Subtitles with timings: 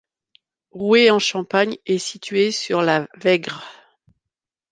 [0.71, 3.61] Rouez-en-Champagne est située sur la Vègre.